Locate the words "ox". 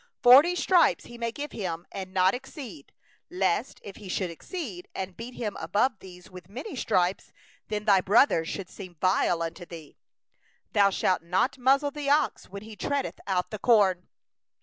12.09-12.49